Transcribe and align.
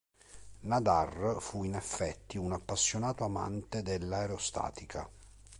Nadar 0.61 1.37
fu 1.41 1.63
in 1.63 1.75
effetti 1.75 2.39
un 2.39 2.51
appassionato 2.53 3.23
amante 3.23 3.83
dell'aerostatica. 3.83 5.07